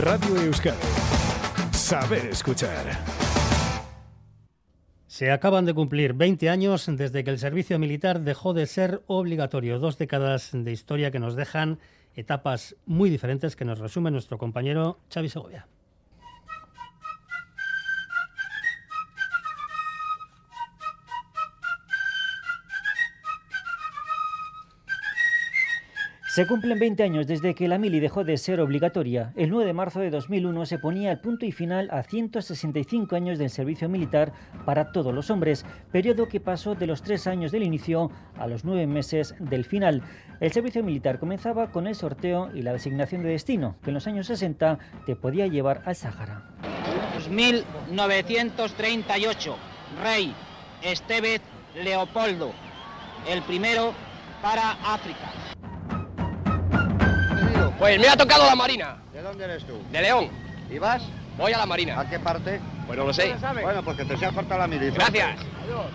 Radio 0.00 0.34
Euskadi. 0.36 0.78
Saber 1.72 2.24
escuchar. 2.30 2.86
Se 5.06 5.30
acaban 5.30 5.66
de 5.66 5.74
cumplir 5.74 6.14
20 6.14 6.48
años 6.48 6.86
desde 6.88 7.22
que 7.22 7.30
el 7.30 7.38
servicio 7.38 7.78
militar 7.78 8.20
dejó 8.20 8.54
de 8.54 8.66
ser 8.66 9.02
obligatorio. 9.08 9.78
Dos 9.78 9.98
décadas 9.98 10.50
de 10.54 10.72
historia 10.72 11.10
que 11.10 11.18
nos 11.18 11.36
dejan 11.36 11.80
etapas 12.14 12.76
muy 12.86 13.10
diferentes 13.10 13.56
que 13.56 13.66
nos 13.66 13.78
resume 13.78 14.10
nuestro 14.10 14.38
compañero 14.38 14.98
Xavi 15.12 15.28
Segovia. 15.28 15.66
Se 26.32 26.46
cumplen 26.46 26.78
20 26.78 27.02
años 27.02 27.26
desde 27.26 27.56
que 27.56 27.66
la 27.66 27.76
mili 27.76 27.98
dejó 27.98 28.22
de 28.22 28.38
ser 28.38 28.60
obligatoria. 28.60 29.32
El 29.34 29.50
9 29.50 29.66
de 29.66 29.72
marzo 29.72 29.98
de 29.98 30.10
2001 30.10 30.64
se 30.64 30.78
ponía 30.78 31.10
el 31.10 31.18
punto 31.18 31.44
y 31.44 31.50
final 31.50 31.88
a 31.90 32.04
165 32.04 33.16
años 33.16 33.36
del 33.36 33.50
servicio 33.50 33.88
militar 33.88 34.32
para 34.64 34.92
todos 34.92 35.12
los 35.12 35.28
hombres, 35.28 35.66
periodo 35.90 36.28
que 36.28 36.38
pasó 36.38 36.76
de 36.76 36.86
los 36.86 37.02
tres 37.02 37.26
años 37.26 37.50
del 37.50 37.64
inicio 37.64 38.12
a 38.38 38.46
los 38.46 38.64
nueve 38.64 38.86
meses 38.86 39.34
del 39.40 39.64
final. 39.64 40.04
El 40.38 40.52
servicio 40.52 40.84
militar 40.84 41.18
comenzaba 41.18 41.72
con 41.72 41.88
el 41.88 41.96
sorteo 41.96 42.52
y 42.54 42.62
la 42.62 42.74
designación 42.74 43.24
de 43.24 43.30
destino, 43.30 43.74
que 43.82 43.90
en 43.90 43.94
los 43.94 44.06
años 44.06 44.28
60 44.28 44.78
te 45.06 45.16
podía 45.16 45.48
llevar 45.48 45.82
al 45.84 45.96
Sáhara. 45.96 46.44
1938, 47.28 49.56
Rey 50.00 50.32
Estevez 50.80 51.42
Leopoldo, 51.74 52.52
el 53.28 53.42
primero 53.42 53.92
para 54.40 54.70
África. 54.94 55.49
Pues 57.80 57.98
me 57.98 58.08
ha 58.08 58.14
tocado 58.14 58.44
la 58.44 58.54
Marina. 58.54 58.98
¿De 59.10 59.22
dónde 59.22 59.42
eres 59.42 59.64
tú? 59.64 59.72
De 59.90 60.02
León. 60.02 60.28
¿Y 60.70 60.78
vas? 60.78 61.02
Voy 61.38 61.52
a 61.52 61.58
la 61.58 61.66
Marina. 61.66 61.98
¿A 62.00 62.08
qué 62.08 62.18
parte? 62.18 62.60
Pues 62.86 62.98
no 62.98 63.06
lo 63.06 63.12
sé. 63.12 63.34
Bueno, 63.62 63.82
porque 63.84 64.04
te 64.04 64.16
se 64.16 64.26
ha 64.26 64.32
cortado 64.32 64.60
la 64.60 64.66
milicia. 64.66 64.94
Gracias. 64.94 65.46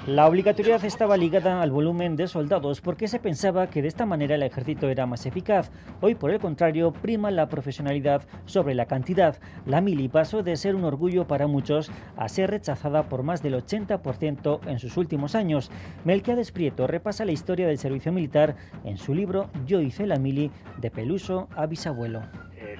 La 0.07 0.27
obligatoriedad 0.27 0.83
estaba 0.85 1.17
ligada 1.17 1.61
al 1.61 1.71
volumen 1.71 2.15
de 2.15 2.27
soldados 2.27 2.79
porque 2.79 3.07
se 3.07 3.19
pensaba 3.19 3.67
que 3.67 3.81
de 3.81 3.89
esta 3.89 4.05
manera 4.05 4.35
el 4.35 4.43
ejército 4.43 4.87
era 4.87 5.05
más 5.05 5.25
eficaz. 5.25 5.71
Hoy, 5.99 6.15
por 6.15 6.31
el 6.31 6.39
contrario, 6.39 6.93
prima 6.93 7.31
la 7.31 7.49
profesionalidad 7.49 8.23
sobre 8.45 8.75
la 8.75 8.85
cantidad. 8.85 9.37
La 9.65 9.81
mili 9.81 10.07
pasó 10.07 10.43
de 10.43 10.55
ser 10.55 10.75
un 10.75 10.85
orgullo 10.85 11.27
para 11.27 11.47
muchos 11.47 11.91
a 12.15 12.29
ser 12.29 12.51
rechazada 12.51 13.09
por 13.09 13.23
más 13.23 13.43
del 13.43 13.55
80% 13.55 14.59
en 14.67 14.79
sus 14.79 14.95
últimos 14.95 15.35
años. 15.35 15.71
Melquiades 16.05 16.51
Prieto 16.51 16.87
repasa 16.87 17.25
la 17.25 17.33
historia 17.33 17.67
del 17.67 17.77
servicio 17.77 18.13
militar 18.13 18.55
en 18.85 18.97
su 18.97 19.13
libro 19.13 19.49
Yo 19.65 19.81
hice 19.81 20.07
la 20.07 20.17
mili 20.17 20.51
de 20.77 20.91
Peluso 20.91 21.49
a 21.55 21.65
bisabuelo 21.65 22.21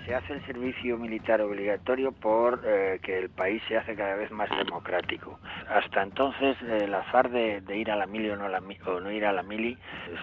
se 0.06 0.16
hace 0.16 0.34
el 0.34 0.46
servicio 0.46 0.98
militar 0.98 1.42
obligatorio 1.42 2.12
por 2.12 2.62
eh, 2.66 3.00
que 3.02 3.18
el 3.18 3.30
país 3.30 3.62
se 3.68 3.78
hace 3.78 3.96
cada 3.96 4.16
vez 4.16 4.32
más 4.32 4.50
democrático. 4.50 5.40
Hasta 5.70 6.04
entonces 6.04 6.58
el 6.62 6.94
azar 6.94 7.30
de, 7.30 7.62
ir 7.76 7.92
a 7.92 7.96
la 7.96 8.06
mili 8.06 8.30
o 8.30 8.36
no, 8.36 8.46
o 8.46 9.00
no 9.00 9.12
ir 9.12 9.26
a 9.26 9.34
la 9.34 9.44
mili 9.44 9.78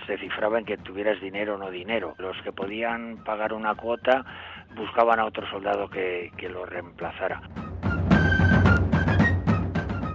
se 0.06 0.18
cifraba 0.18 0.58
en 0.58 0.64
que 0.64 0.76
tuvieras 0.78 1.20
dinero 1.20 1.56
o 1.56 1.58
no 1.58 1.70
dinero. 1.70 2.14
Los 2.18 2.40
que 2.42 2.52
podían 2.52 3.18
pagar 3.24 3.52
una 3.52 3.74
cuota 3.74 4.24
buscaban 4.74 5.20
a 5.20 5.26
otro 5.26 5.46
soldado 5.50 5.88
que, 5.88 6.30
que 6.36 6.48
lo 6.48 6.64
reemplazara. 6.64 7.40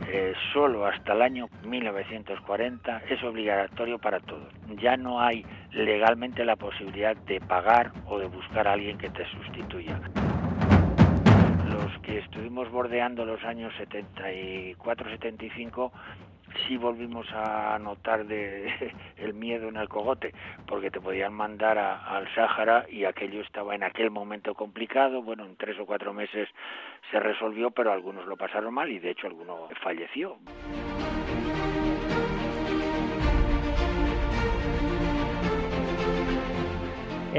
Eh, 0.09 0.33
solo 0.53 0.86
hasta 0.86 1.11
el 1.11 1.22
año 1.22 1.50
1940 1.66 3.02
es 3.09 3.22
obligatorio 3.23 4.00
para 4.00 4.22
todos. 4.22 4.47
Ya 4.80 4.95
no 4.95 5.19
hay 5.19 5.45
legalmente 5.73 6.45
la 6.45 6.55
posibilidad 6.55 7.17
de 7.17 7.41
pagar 7.41 7.91
o 8.05 8.17
de 8.17 8.27
buscar 8.27 8.69
a 8.69 8.73
alguien 8.73 8.97
que 8.97 9.09
te 9.09 9.25
sustituya. 9.25 9.99
Los 11.66 11.91
que 12.03 12.19
estuvimos 12.19 12.72
bordeando 12.72 13.25
los 13.25 13.44
años 13.44 13.73
74-75 13.77 15.91
sí 16.67 16.78
volvimos 16.78 17.27
a 17.33 17.77
notar 17.80 18.26
de, 18.26 18.94
el 19.17 19.33
miedo 19.33 19.70
en 19.70 19.77
el 19.77 19.89
cogote, 19.89 20.33
porque 20.67 20.92
te 20.92 21.02
podían 21.02 21.33
mandar 21.33 21.77
al 21.77 22.33
Sáhara 22.33 22.86
y 22.89 23.05
aquello 23.05 23.42
estaba 23.42 23.76
en 23.76 23.83
aquel 23.83 24.11
momento 24.11 24.54
complicado. 24.54 25.21
Bueno, 25.21 25.45
en 25.45 25.55
tres 25.55 25.80
o 25.80 25.86
cuatro 25.86 26.14
meses 26.14 26.49
se 27.11 27.20
resolvió, 27.20 27.71
pero 27.71 27.92
algunos 27.92 28.26
lo 28.26 28.38
pasaron 28.38 28.73
mal 28.73 28.89
y 28.92 28.99
de 28.99 29.11
hecho 29.11 29.27
alguno 29.27 29.70
falleció. 29.82 30.38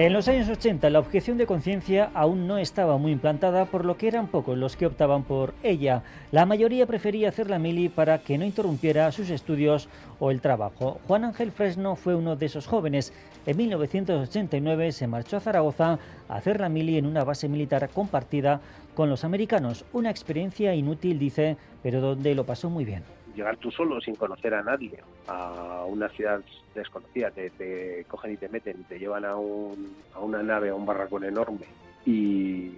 En 0.01 0.13
los 0.13 0.29
años 0.29 0.49
80 0.49 0.91
la 0.91 1.01
objeción 1.01 1.39
de 1.39 1.47
conciencia 1.47 2.13
aún 2.15 2.47
no 2.47 2.57
estaba 2.57 2.99
muy 2.99 3.11
implantada, 3.11 3.65
por 3.65 3.85
lo 3.85 3.97
que 3.97 4.07
eran 4.07 4.29
pocos 4.29 4.57
los 4.57 4.77
que 4.77 4.87
optaban 4.87 5.25
por 5.25 5.55
ella. 5.65 6.05
La 6.31 6.47
mayoría 6.47 6.87
prefería 6.87 7.31
hacer 7.31 7.51
la 7.51 7.59
mili 7.59 7.89
para 7.89 8.19
que 8.19 8.39
no 8.39 8.45
interrumpiera 8.45 9.11
sus 9.11 9.29
estudios 9.29 9.89
o 10.21 10.31
el 10.31 10.41
trabajo. 10.41 11.01
Juan 11.09 11.25
Ángel 11.25 11.51
Fresno 11.51 11.97
fue 11.97 12.15
uno 12.15 12.37
de 12.37 12.47
esos 12.47 12.69
jóvenes. 12.69 13.13
En 13.45 13.57
1989 13.57 14.93
se 14.93 15.09
marchó 15.09 15.37
a 15.37 15.41
Zaragoza 15.41 15.99
a 16.29 16.37
hacer 16.37 16.61
la 16.61 16.69
mili 16.69 16.97
en 16.97 17.05
una 17.05 17.25
base 17.25 17.49
militar 17.49 17.89
compartida 17.89 18.61
con 18.95 19.11
los 19.11 19.25
americanos. 19.25 19.85
Una 19.93 20.11
experiencia 20.11 20.77
inútil, 20.77 21.19
dice, 21.19 21.57
pero 21.83 22.01
donde 22.01 22.37
lo 22.37 22.47
pasó 22.47 22.71
muy 22.71 22.85
bien 22.85 23.18
llegar 23.39 23.57
tú 23.57 23.71
solo 23.71 24.01
sin 24.01 24.15
conocer 24.15 24.55
a 24.55 24.63
nadie 24.63 24.99
a 25.27 25.85
una 25.87 26.09
ciudad 26.11 26.41
desconocida, 26.75 27.31
te, 27.31 28.05
cogen 28.09 28.33
y 28.33 28.37
te 28.37 28.49
meten 28.49 28.85
te 28.85 28.99
llevan 28.99 29.25
a, 29.25 29.37
un, 29.37 29.97
a 30.15 30.21
una 30.21 30.43
nave, 30.43 30.71
a 30.71 30.75
un 30.75 30.85
barracón 30.85 31.25
enorme 31.25 31.67
y 32.05 32.73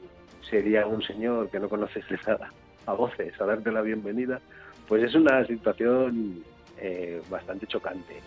sería 0.49 0.87
un 0.87 1.03
señor 1.03 1.51
que 1.51 1.61
no 1.61 1.69
conoces 1.69 2.09
de 2.09 2.19
nada 2.27 2.51
a 2.87 2.93
voces 2.93 3.39
a 3.41 3.47
darte 3.47 3.71
la 3.71 3.83
bienvenida, 3.83 4.41
pues 4.89 5.03
es 5.05 5.15
una 5.15 5.45
situación 5.47 6.45
eh, 6.79 7.21
bastante 7.31 7.67
chocante 7.67 8.21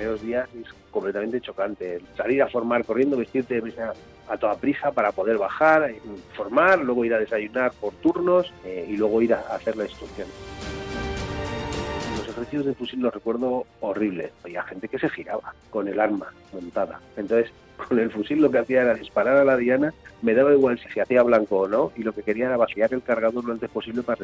primeros 0.00 0.22
días 0.22 0.48
es 0.54 0.66
completamente 0.90 1.42
chocante. 1.42 2.00
Salir 2.16 2.42
a 2.42 2.48
formar 2.48 2.86
corriendo, 2.86 3.18
vestirte 3.18 3.60
a 4.30 4.36
toda 4.36 4.54
prisa 4.54 4.92
para 4.92 5.12
poder 5.12 5.36
bajar, 5.36 5.92
formar, 6.34 6.78
luego 6.78 7.04
ir 7.04 7.14
a 7.14 7.18
desayunar 7.18 7.72
por 7.72 7.92
turnos 7.94 8.52
eh, 8.64 8.86
y 8.88 8.96
luego 8.96 9.20
ir 9.20 9.34
a 9.34 9.40
hacer 9.54 9.76
la 9.76 9.84
instrucción. 9.84 10.28
Los 12.16 12.28
ejercicios 12.28 12.66
de 12.66 12.74
fusil 12.74 13.00
los 13.00 13.12
recuerdo 13.12 13.66
horribles. 13.80 14.30
Había 14.44 14.62
gente 14.62 14.88
que 14.88 14.98
se 14.98 15.10
giraba 15.10 15.52
con 15.70 15.88
el 15.88 15.98
arma 15.98 16.32
montada. 16.52 17.00
Entonces, 17.16 17.50
con 17.88 17.98
el 17.98 18.10
fusil 18.10 18.40
lo 18.40 18.50
que 18.50 18.58
hacía 18.58 18.82
era 18.82 18.94
disparar 18.94 19.36
a 19.36 19.44
la 19.44 19.56
diana, 19.56 19.92
me 20.22 20.34
daba 20.34 20.52
igual 20.52 20.78
si 20.78 20.88
se 20.90 21.00
hacía 21.00 21.22
blanco 21.24 21.60
o 21.60 21.68
no, 21.68 21.92
y 21.96 22.04
lo 22.04 22.12
que 22.12 22.22
quería 22.22 22.46
era 22.46 22.56
vaciar 22.56 22.94
el 22.94 23.02
cargador 23.02 23.44
lo 23.44 23.52
antes 23.52 23.70
posible 23.70 24.02
para 24.02 24.18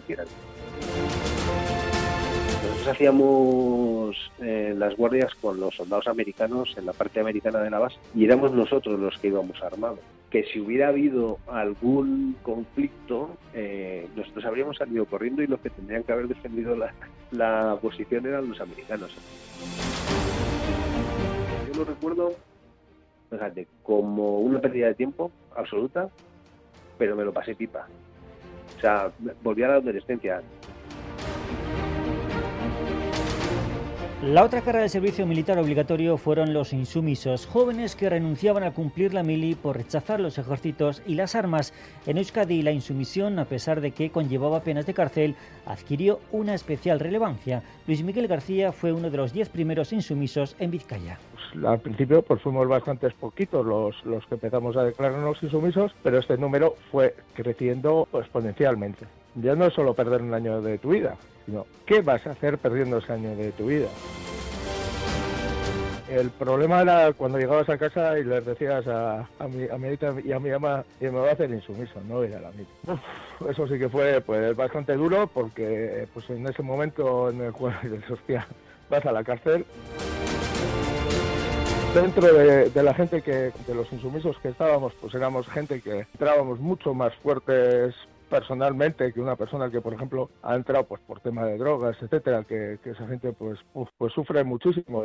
hacíamos 2.88 4.16
eh, 4.40 4.74
las 4.76 4.96
guardias 4.96 5.34
con 5.36 5.60
los 5.60 5.74
soldados 5.74 6.06
americanos 6.08 6.74
en 6.76 6.86
la 6.86 6.92
parte 6.92 7.20
americana 7.20 7.60
de 7.60 7.70
la 7.70 7.78
base 7.78 7.96
y 8.14 8.24
éramos 8.24 8.52
nosotros 8.52 8.98
los 8.98 9.18
que 9.18 9.28
íbamos 9.28 9.62
armados. 9.62 10.00
Que 10.30 10.44
si 10.44 10.60
hubiera 10.60 10.88
habido 10.88 11.38
algún 11.46 12.36
conflicto, 12.42 13.36
eh, 13.54 14.08
nosotros 14.16 14.44
habríamos 14.44 14.76
salido 14.76 15.06
corriendo 15.06 15.42
y 15.42 15.46
los 15.46 15.60
que 15.60 15.70
tendrían 15.70 16.02
que 16.02 16.12
haber 16.12 16.28
defendido 16.28 16.76
la, 16.76 16.92
la 17.30 17.78
posición 17.80 18.26
eran 18.26 18.48
los 18.48 18.60
americanos. 18.60 19.14
Yo 21.68 21.78
lo 21.78 21.84
recuerdo, 21.84 22.32
fíjate, 23.30 23.68
como 23.82 24.40
una 24.40 24.60
pérdida 24.60 24.88
de 24.88 24.94
tiempo 24.94 25.30
absoluta, 25.54 26.08
pero 26.98 27.16
me 27.16 27.24
lo 27.24 27.32
pasé 27.32 27.54
pipa. 27.54 27.86
O 28.76 28.80
sea, 28.80 29.10
volví 29.42 29.62
a 29.62 29.68
la 29.68 29.74
adolescencia. 29.74 30.42
La 34.22 34.44
otra 34.44 34.62
cara 34.62 34.80
del 34.80 34.88
servicio 34.88 35.26
militar 35.26 35.58
obligatorio 35.58 36.16
fueron 36.16 36.54
los 36.54 36.72
insumisos, 36.72 37.44
jóvenes 37.44 37.94
que 37.94 38.08
renunciaban 38.08 38.62
a 38.62 38.72
cumplir 38.72 39.12
la 39.12 39.22
mili 39.22 39.54
por 39.54 39.76
rechazar 39.76 40.20
los 40.20 40.38
ejércitos 40.38 41.02
y 41.06 41.16
las 41.16 41.34
armas. 41.34 41.74
En 42.06 42.16
Euskadi 42.16 42.62
la 42.62 42.72
insumisión, 42.72 43.38
a 43.38 43.44
pesar 43.44 43.82
de 43.82 43.90
que 43.90 44.08
conllevaba 44.08 44.62
penas 44.62 44.86
de 44.86 44.94
cárcel, 44.94 45.36
adquirió 45.66 46.20
una 46.32 46.54
especial 46.54 46.98
relevancia. 46.98 47.62
Luis 47.86 48.02
Miguel 48.02 48.26
García 48.26 48.72
fue 48.72 48.90
uno 48.90 49.10
de 49.10 49.18
los 49.18 49.34
diez 49.34 49.50
primeros 49.50 49.92
insumisos 49.92 50.56
en 50.58 50.70
Vizcaya. 50.70 51.18
Pues, 51.34 51.66
al 51.66 51.80
principio 51.80 52.22
pues 52.22 52.40
fuimos 52.40 52.66
bastantes 52.68 53.12
poquitos 53.12 53.66
los, 53.66 54.02
los 54.06 54.24
que 54.26 54.36
empezamos 54.36 54.78
a 54.78 54.84
declararnos 54.84 55.42
insumisos, 55.42 55.94
pero 56.02 56.20
este 56.20 56.38
número 56.38 56.76
fue 56.90 57.14
creciendo 57.34 58.08
exponencialmente. 58.14 59.04
Ya 59.34 59.54
no 59.54 59.66
es 59.66 59.74
solo 59.74 59.92
perder 59.92 60.22
un 60.22 60.32
año 60.32 60.62
de 60.62 60.78
tu 60.78 60.88
vida, 60.88 61.18
sino 61.46 61.66
qué 61.86 62.02
vas 62.02 62.26
a 62.26 62.32
hacer 62.32 62.58
perdiendo 62.58 62.98
ese 62.98 63.12
año 63.12 63.34
de 63.36 63.52
tu 63.52 63.66
vida. 63.66 63.88
El 66.08 66.30
problema 66.30 66.82
era 66.82 67.12
cuando 67.12 67.38
llegabas 67.38 67.68
a 67.68 67.78
casa 67.78 68.16
y 68.18 68.24
les 68.24 68.44
decías 68.44 68.86
a, 68.86 69.28
a, 69.40 69.48
mi, 69.48 69.68
a 69.68 69.76
mi 69.76 69.98
y 70.24 70.32
a 70.32 70.38
mi 70.38 70.50
mamá 70.50 70.84
que 71.00 71.10
me 71.10 71.18
va 71.18 71.30
a 71.30 71.32
hacer 71.32 71.50
insumiso, 71.50 72.00
no 72.06 72.24
ir 72.24 72.34
a 72.36 72.40
la 72.40 72.50
misa. 72.52 73.00
eso 73.50 73.66
sí 73.66 73.76
que 73.76 73.88
fue 73.88 74.20
pues 74.20 74.54
bastante 74.54 74.94
duro 74.94 75.26
porque 75.26 76.06
pues 76.14 76.30
en 76.30 76.46
ese 76.46 76.62
momento 76.62 77.30
en 77.30 77.40
el 77.40 77.52
cual 77.52 77.74
hostia, 78.10 78.46
vas 78.88 79.04
a 79.04 79.12
la 79.12 79.24
cárcel. 79.24 79.64
Dentro 81.92 82.32
de, 82.32 82.70
de, 82.70 82.82
la 82.82 82.94
gente 82.94 83.22
que, 83.22 83.52
de 83.66 83.74
los 83.74 83.90
insumisos 83.92 84.38
que 84.38 84.48
estábamos, 84.48 84.92
pues 85.00 85.14
éramos 85.14 85.48
gente 85.48 85.80
que 85.80 86.00
entrábamos 86.00 86.60
mucho 86.60 86.92
más 86.92 87.14
fuertes 87.16 87.94
personalmente 88.28 89.12
que 89.12 89.20
una 89.20 89.36
persona 89.36 89.70
que 89.70 89.80
por 89.80 89.94
ejemplo 89.94 90.30
ha 90.42 90.54
entrado 90.54 90.84
pues 90.84 91.00
por 91.06 91.20
tema 91.20 91.44
de 91.44 91.58
drogas 91.58 91.96
etcétera 92.00 92.44
que, 92.44 92.78
que 92.82 92.90
esa 92.90 93.06
gente 93.06 93.32
pues 93.32 93.58
uf, 93.74 93.88
pues 93.96 94.12
sufre 94.12 94.44
muchísimo 94.44 95.04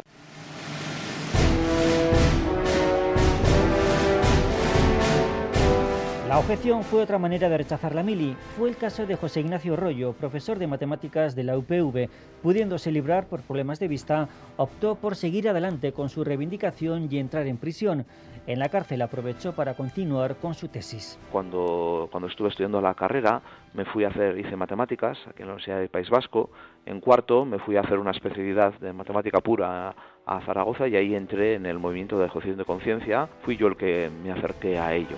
La 6.32 6.40
objeción 6.40 6.84
fue 6.84 7.02
otra 7.02 7.18
manera 7.18 7.50
de 7.50 7.58
rechazar 7.58 7.94
la 7.94 8.04
mili. 8.04 8.38
Fue 8.58 8.70
el 8.70 8.78
caso 8.78 9.06
de 9.06 9.18
José 9.18 9.42
Ignacio 9.42 9.76
Rollo, 9.76 10.14
profesor 10.14 10.58
de 10.60 10.66
matemáticas 10.66 11.36
de 11.36 11.44
la 11.44 11.58
UPV. 11.58 12.08
Pudiéndose 12.42 12.90
librar 12.90 13.28
por 13.28 13.42
problemas 13.42 13.82
de 13.82 13.90
vista, 13.90 14.30
optó 14.56 14.96
por 14.96 15.18
seguir 15.18 15.50
adelante 15.50 15.92
con 15.92 16.08
su 16.08 16.24
reivindicación 16.24 17.10
y 17.12 17.18
entrar 17.18 17.48
en 17.48 17.58
prisión. 17.58 18.06
En 18.48 18.60
la 18.60 18.70
cárcel 18.70 19.02
aprovechó 19.02 19.52
para 19.52 19.74
continuar 19.74 20.38
con 20.38 20.54
su 20.54 20.70
tesis. 20.70 21.20
Cuando, 21.34 22.08
cuando 22.10 22.30
estuve 22.30 22.48
estudiando 22.48 22.80
la 22.80 22.94
carrera, 22.94 23.42
me 23.74 23.84
fui 23.84 24.06
a 24.06 24.08
hacer, 24.08 24.40
hice 24.40 24.56
matemáticas 24.56 25.18
aquí 25.28 25.42
en 25.42 25.48
la 25.50 25.56
Universidad 25.56 25.80
del 25.80 25.90
País 25.90 26.10
Vasco. 26.10 26.50
En 26.86 27.02
cuarto 27.02 27.44
me 27.44 27.60
fui 27.60 27.76
a 27.76 27.82
hacer 27.82 28.00
una 28.00 28.12
especialidad 28.12 28.74
de 28.80 28.94
matemática 28.94 29.42
pura 29.42 29.94
a 30.26 30.42
Zaragoza 30.46 30.88
y 30.88 30.96
ahí 30.96 31.14
entré 31.14 31.56
en 31.56 31.66
el 31.66 31.78
movimiento 31.78 32.18
de 32.18 32.28
ejecución 32.28 32.56
de 32.56 32.64
conciencia. 32.64 33.28
Fui 33.42 33.58
yo 33.58 33.68
el 33.68 33.76
que 33.76 34.10
me 34.24 34.32
acerqué 34.32 34.80
a 34.80 34.94
ello 34.94 35.18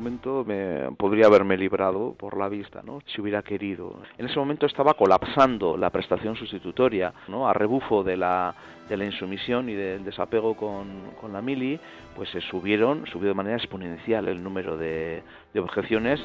momento 0.00 0.44
me 0.46 0.90
podría 0.96 1.26
haberme 1.26 1.56
librado 1.56 2.14
por 2.14 2.36
la 2.38 2.48
vista, 2.48 2.80
¿no? 2.82 3.00
Si 3.06 3.20
hubiera 3.20 3.42
querido. 3.42 4.00
En 4.16 4.26
ese 4.26 4.38
momento 4.38 4.66
estaba 4.66 4.94
colapsando 4.94 5.76
la 5.76 5.90
prestación 5.90 6.36
sustitutoria, 6.36 7.12
¿no? 7.28 7.46
A 7.46 7.52
rebufo 7.52 8.02
de 8.02 8.16
la 8.16 8.54
de 8.88 8.96
la 8.96 9.04
insumisión 9.04 9.68
y 9.68 9.74
del 9.74 10.04
desapego 10.04 10.56
con, 10.56 11.12
con 11.20 11.32
la 11.32 11.40
mili, 11.40 11.78
pues 12.16 12.28
se 12.30 12.40
subieron, 12.40 13.06
subió 13.06 13.28
de 13.28 13.34
manera 13.34 13.56
exponencial 13.56 14.26
el 14.26 14.42
número 14.42 14.76
de, 14.76 15.22
de 15.54 15.60
objeciones 15.60 16.20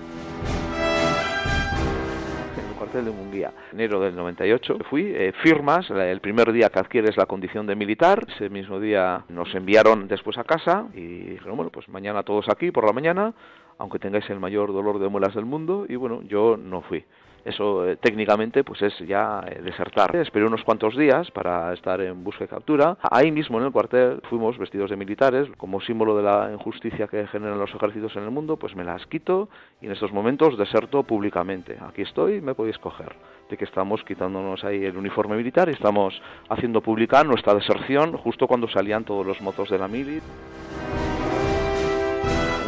de 3.03 3.11
Munguía. 3.11 3.51
Enero 3.73 3.99
del 3.99 4.15
98 4.15 4.77
fui, 4.89 5.11
eh, 5.13 5.33
firmas, 5.43 5.89
el 5.89 6.21
primer 6.21 6.51
día 6.51 6.69
que 6.69 6.79
adquieres 6.79 7.17
la 7.17 7.25
condición 7.25 7.65
de 7.65 7.75
militar, 7.75 8.25
ese 8.35 8.49
mismo 8.49 8.79
día 8.79 9.23
nos 9.27 9.53
enviaron 9.53 10.07
después 10.07 10.37
a 10.37 10.43
casa 10.43 10.85
y 10.93 11.01
dijeron, 11.01 11.57
bueno, 11.57 11.71
pues 11.71 11.89
mañana 11.89 12.23
todos 12.23 12.47
aquí 12.47 12.71
por 12.71 12.85
la 12.85 12.93
mañana, 12.93 13.33
aunque 13.77 13.99
tengáis 13.99 14.29
el 14.29 14.39
mayor 14.39 14.73
dolor 14.73 14.99
de 14.99 15.09
muelas 15.09 15.35
del 15.35 15.45
mundo, 15.45 15.85
y 15.87 15.95
bueno, 15.95 16.21
yo 16.23 16.57
no 16.57 16.81
fui. 16.81 17.05
Eso 17.45 17.87
eh, 17.87 17.95
técnicamente 17.97 18.63
pues 18.63 18.81
es 18.81 18.97
ya 19.07 19.45
eh, 19.47 19.61
desertar. 19.61 20.15
Esperé 20.15 20.45
unos 20.45 20.63
cuantos 20.63 20.97
días 20.97 21.29
para 21.29 21.71
estar 21.73 22.01
en 22.01 22.23
busca 22.23 22.43
y 22.43 22.47
captura. 22.47 22.97
Ahí 23.11 23.31
mismo 23.31 23.59
en 23.59 23.65
el 23.65 23.71
cuartel 23.71 24.19
fuimos 24.27 24.57
vestidos 24.57 24.89
de 24.89 24.95
militares, 24.95 25.47
como 25.57 25.79
símbolo 25.79 26.17
de 26.17 26.23
la 26.23 26.49
injusticia 26.51 27.07
que 27.07 27.27
generan 27.27 27.59
los 27.59 27.73
ejércitos 27.73 28.15
en 28.15 28.23
el 28.23 28.31
mundo, 28.31 28.57
pues 28.57 28.75
me 28.75 28.83
las 28.83 29.05
quito 29.05 29.47
y 29.79 29.85
en 29.85 29.91
estos 29.91 30.11
momentos 30.11 30.57
deserto 30.57 31.03
públicamente. 31.03 31.77
Aquí 31.87 32.01
estoy, 32.01 32.41
me 32.41 32.55
podéis 32.55 32.79
coger. 32.79 33.15
De 33.47 33.57
que 33.57 33.65
estamos 33.65 34.03
quitándonos 34.03 34.63
ahí 34.63 34.83
el 34.83 34.97
uniforme 34.97 35.37
militar 35.37 35.69
y 35.69 35.73
estamos 35.73 36.19
haciendo 36.49 36.81
pública 36.81 37.23
nuestra 37.23 37.53
deserción 37.53 38.17
justo 38.17 38.47
cuando 38.47 38.67
salían 38.67 39.05
todos 39.05 39.23
los 39.23 39.39
mozos 39.41 39.69
de 39.69 39.77
la 39.77 39.87
mili 39.87 40.19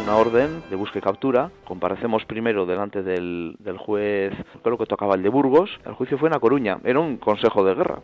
una 0.08 0.16
orden 0.16 0.62
de 0.70 0.76
busca 0.76 0.98
y 0.98 1.02
captura. 1.02 1.50
Comparecemos 1.66 2.24
primero 2.24 2.64
delante 2.64 3.02
del, 3.02 3.56
del 3.58 3.76
juez, 3.76 4.32
creo 4.62 4.78
que 4.78 4.86
tocaba 4.86 5.14
el 5.14 5.22
de 5.22 5.28
Burgos. 5.28 5.68
El 5.84 5.92
juicio 5.92 6.16
fue 6.16 6.30
en 6.30 6.34
A 6.34 6.40
Coruña, 6.40 6.78
era 6.82 6.98
un 6.98 7.18
consejo 7.18 7.62
de 7.62 7.74
guerra 7.74 7.98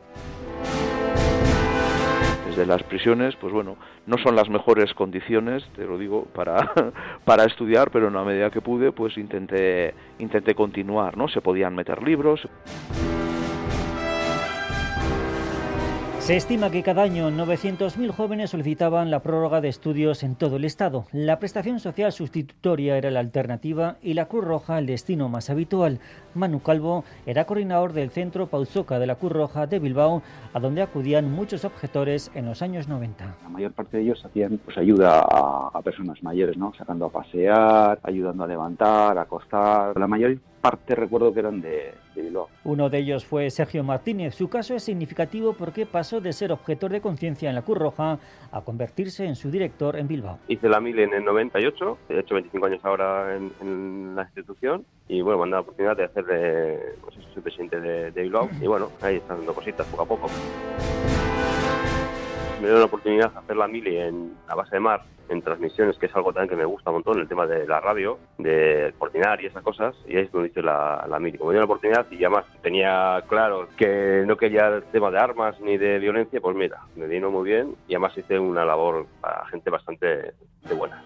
desde 2.46 2.66
las 2.66 2.82
prisiones, 2.84 3.34
pues 3.36 3.52
bueno, 3.52 3.76
no 4.06 4.18
son 4.18 4.36
las 4.36 4.48
mejores 4.50 4.92
condiciones, 4.94 5.64
te 5.74 5.86
lo 5.86 5.98
digo, 5.98 6.26
para, 6.34 6.72
para 7.24 7.44
estudiar, 7.44 7.90
pero 7.90 8.08
en 8.08 8.14
la 8.14 8.22
medida 8.22 8.50
que 8.50 8.60
pude, 8.60 8.92
pues 8.92 9.16
intenté, 9.16 9.94
intenté 10.18 10.54
continuar, 10.54 11.16
¿no? 11.16 11.26
Se 11.26 11.40
podían 11.40 11.74
meter 11.74 12.02
libros. 12.02 12.46
Se 16.24 16.36
estima 16.36 16.70
que 16.70 16.82
cada 16.82 17.02
año 17.02 17.30
900.000 17.30 18.10
jóvenes 18.10 18.48
solicitaban 18.48 19.10
la 19.10 19.20
prórroga 19.20 19.60
de 19.60 19.68
estudios 19.68 20.22
en 20.22 20.36
todo 20.36 20.56
el 20.56 20.64
Estado. 20.64 21.04
La 21.12 21.38
prestación 21.38 21.80
social 21.80 22.12
sustitutoria 22.12 22.96
era 22.96 23.10
la 23.10 23.20
alternativa 23.20 23.96
y 24.00 24.14
la 24.14 24.24
Cruz 24.24 24.42
Roja 24.42 24.78
el 24.78 24.86
destino 24.86 25.28
más 25.28 25.50
habitual. 25.50 26.00
Manu 26.34 26.60
Calvo 26.60 27.04
era 27.26 27.44
coordinador 27.44 27.92
del 27.92 28.08
Centro 28.08 28.46
Pausoca 28.46 28.98
de 28.98 29.06
la 29.06 29.16
Cruz 29.16 29.32
Roja 29.32 29.66
de 29.66 29.78
Bilbao, 29.78 30.22
a 30.54 30.60
donde 30.60 30.80
acudían 30.80 31.30
muchos 31.30 31.66
objetores 31.66 32.30
en 32.34 32.46
los 32.46 32.62
años 32.62 32.88
90. 32.88 33.36
La 33.42 33.48
mayor 33.50 33.72
parte 33.72 33.98
de 33.98 34.04
ellos 34.04 34.24
hacían 34.24 34.58
pues, 34.64 34.78
ayuda 34.78 35.20
a, 35.20 35.72
a 35.74 35.82
personas 35.82 36.22
mayores, 36.22 36.56
¿no? 36.56 36.72
sacando 36.72 37.04
a 37.04 37.10
pasear, 37.10 38.00
ayudando 38.02 38.44
a 38.44 38.46
levantar, 38.46 39.18
a 39.18 39.22
acostar. 39.22 39.94
La 40.00 40.06
mayor 40.06 40.38
parte 40.64 40.94
recuerdo 40.94 41.34
que 41.34 41.40
eran 41.40 41.60
de, 41.60 41.92
de, 42.14 42.22
Bilbao. 42.22 42.48
Uno 42.64 42.88
de 42.88 42.96
ellos 42.96 43.26
fue 43.26 43.50
Sergio 43.50 43.84
Martínez. 43.84 44.34
Su 44.34 44.48
caso 44.48 44.74
es 44.74 44.82
significativo 44.82 45.52
porque 45.52 45.84
pasó 45.84 46.22
de 46.22 46.32
ser 46.32 46.52
objetor 46.52 46.90
de 46.90 47.02
conciencia 47.02 47.50
en 47.50 47.54
la 47.54 47.60
Cruz 47.60 47.76
Roja 47.76 48.18
a 48.50 48.60
convertirse 48.62 49.26
en 49.26 49.36
su 49.36 49.50
director 49.50 49.94
en 49.96 50.08
Bilbao. 50.08 50.38
Hice 50.48 50.70
la 50.70 50.80
mil 50.80 50.98
en 50.98 51.12
el 51.12 51.22
98, 51.22 51.98
he 52.08 52.18
hecho 52.18 52.34
25 52.34 52.66
años 52.66 52.80
ahora 52.82 53.36
en, 53.36 53.52
en 53.60 54.16
la 54.16 54.22
institución 54.22 54.86
y 55.06 55.20
bueno, 55.20 55.40
me 55.40 55.44
han 55.44 55.50
dado 55.50 55.60
la 55.60 55.64
oportunidad 55.64 55.96
de 55.98 56.04
hacer 56.04 56.24
de, 56.24 56.78
pues, 57.02 57.16
soy 57.34 57.42
presidente 57.42 57.78
de, 57.78 58.10
de 58.10 58.22
Bilbao 58.22 58.48
y 58.58 58.66
bueno, 58.66 58.88
ahí 59.02 59.16
están 59.16 59.36
dando 59.36 59.52
cositas 59.52 59.86
poco 59.88 60.02
a 60.02 60.06
poco 60.06 60.28
me 62.64 62.70
dio 62.70 62.78
la 62.78 62.86
oportunidad 62.86 63.30
de 63.30 63.38
hacer 63.38 63.56
la 63.56 63.68
mili 63.68 63.98
en 63.98 64.34
a 64.48 64.54
base 64.54 64.76
de 64.76 64.80
mar, 64.80 65.02
en 65.28 65.42
transmisiones, 65.42 65.98
que 65.98 66.06
es 66.06 66.16
algo 66.16 66.32
también 66.32 66.50
que 66.50 66.56
me 66.56 66.64
gusta 66.64 66.90
un 66.90 66.96
montón, 66.96 67.20
el 67.20 67.28
tema 67.28 67.46
de 67.46 67.66
la 67.66 67.80
radio, 67.80 68.18
de 68.38 68.94
coordinar 68.98 69.42
y 69.42 69.46
esas 69.46 69.62
cosas, 69.62 69.94
y 70.06 70.16
ahí 70.16 70.24
es 70.24 70.32
donde 70.32 70.48
hice 70.48 70.62
la, 70.62 71.06
la 71.08 71.18
mili. 71.18 71.38
Como 71.38 71.50
dio 71.50 71.60
la 71.60 71.66
oportunidad 71.66 72.06
y 72.10 72.24
además 72.24 72.44
tenía 72.62 73.22
claro 73.28 73.68
que 73.76 74.24
no 74.26 74.36
quería 74.36 74.68
el 74.68 74.84
tema 74.84 75.10
de 75.10 75.18
armas 75.18 75.60
ni 75.60 75.76
de 75.76 75.98
violencia, 75.98 76.40
pues 76.40 76.56
mira, 76.56 76.80
me 76.96 77.06
vino 77.06 77.30
muy 77.30 77.44
bien 77.44 77.74
y 77.88 77.94
además 77.94 78.16
hice 78.16 78.38
una 78.38 78.64
labor 78.64 79.06
para 79.20 79.46
gente 79.46 79.70
bastante 79.70 80.06
de 80.06 80.74
buena. 80.74 81.02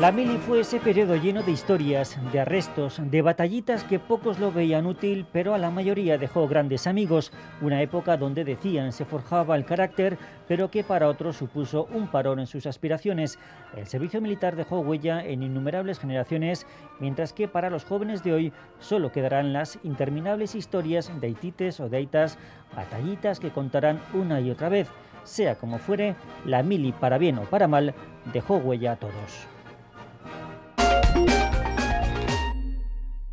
La 0.00 0.12
mili 0.12 0.36
fue 0.36 0.60
ese 0.60 0.78
periodo 0.78 1.16
lleno 1.16 1.42
de 1.42 1.52
historias, 1.52 2.18
de 2.30 2.40
arrestos, 2.40 3.00
de 3.02 3.22
batallitas 3.22 3.82
que 3.82 3.98
pocos 3.98 4.38
lo 4.38 4.52
veían 4.52 4.84
útil, 4.84 5.24
pero 5.32 5.54
a 5.54 5.58
la 5.58 5.70
mayoría 5.70 6.18
dejó 6.18 6.46
grandes 6.46 6.86
amigos. 6.86 7.32
Una 7.62 7.80
época 7.80 8.18
donde 8.18 8.44
decían 8.44 8.92
se 8.92 9.06
forjaba 9.06 9.56
el 9.56 9.64
carácter, 9.64 10.18
pero 10.46 10.70
que 10.70 10.84
para 10.84 11.08
otros 11.08 11.36
supuso 11.36 11.88
un 11.94 12.08
parón 12.08 12.40
en 12.40 12.46
sus 12.46 12.66
aspiraciones. 12.66 13.38
El 13.74 13.86
servicio 13.86 14.20
militar 14.20 14.54
dejó 14.54 14.80
huella 14.80 15.24
en 15.24 15.42
innumerables 15.42 15.98
generaciones, 15.98 16.66
mientras 17.00 17.32
que 17.32 17.48
para 17.48 17.70
los 17.70 17.86
jóvenes 17.86 18.22
de 18.22 18.34
hoy 18.34 18.52
solo 18.78 19.12
quedarán 19.12 19.54
las 19.54 19.78
interminables 19.82 20.54
historias 20.54 21.10
de 21.22 21.28
haitites 21.28 21.80
o 21.80 21.88
de 21.88 21.96
aitas, 21.96 22.36
batallitas 22.76 23.40
que 23.40 23.50
contarán 23.50 24.02
una 24.12 24.42
y 24.42 24.50
otra 24.50 24.68
vez. 24.68 24.88
Sea 25.24 25.54
como 25.54 25.78
fuere, 25.78 26.16
la 26.44 26.62
mili, 26.62 26.92
para 26.92 27.16
bien 27.16 27.38
o 27.38 27.44
para 27.44 27.66
mal, 27.66 27.94
dejó 28.34 28.58
huella 28.58 28.92
a 28.92 28.96
todos. 28.96 29.55